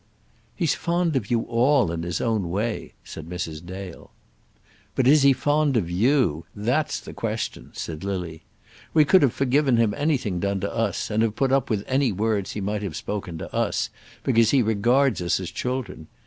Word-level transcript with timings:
"He's 0.55 0.73
fond 0.73 1.15
of 1.15 1.29
you 1.29 1.41
all, 1.43 1.91
in 1.91 2.01
his 2.01 2.19
own 2.21 2.49
way," 2.49 2.93
said 3.03 3.29
Mrs. 3.29 3.63
Dale. 3.63 4.09
"But 4.95 5.05
is 5.05 5.21
he 5.21 5.31
fond 5.31 5.77
of 5.77 5.91
you? 5.91 6.43
that's 6.55 6.99
the 6.99 7.13
question," 7.13 7.69
said 7.73 8.03
Lily. 8.03 8.41
"We 8.95 9.05
could 9.05 9.21
have 9.21 9.31
forgiven 9.31 9.77
him 9.77 9.93
anything 9.95 10.39
done 10.39 10.59
to 10.61 10.73
us, 10.75 11.11
and 11.11 11.21
have 11.21 11.35
put 11.35 11.51
up 11.51 11.69
with 11.69 11.83
any 11.87 12.11
words 12.11 12.53
he 12.53 12.61
might 12.61 12.81
have 12.81 12.95
spoken 12.95 13.37
to 13.37 13.55
us, 13.55 13.91
because 14.23 14.49
he 14.49 14.63
regards 14.63 15.21
us 15.21 15.39
as 15.39 15.51
children. 15.51 16.07